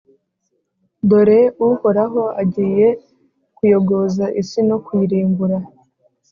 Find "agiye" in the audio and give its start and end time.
2.41-2.87